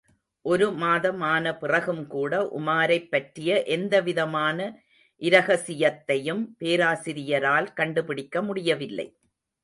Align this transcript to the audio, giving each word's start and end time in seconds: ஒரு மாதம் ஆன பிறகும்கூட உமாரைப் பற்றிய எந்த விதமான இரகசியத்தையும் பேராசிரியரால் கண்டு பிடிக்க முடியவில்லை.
ஒரு 0.45 0.71
மாதம் 0.73 1.21
ஆன 1.21 1.51
பிறகும்கூட 1.61 2.33
உமாரைப் 2.57 3.09
பற்றிய 3.09 3.63
எந்த 3.65 4.01
விதமான 4.01 4.57
இரகசியத்தையும் 5.21 6.41
பேராசிரியரால் 6.57 7.73
கண்டு 7.73 8.05
பிடிக்க 8.05 8.41
முடியவில்லை. 8.41 9.07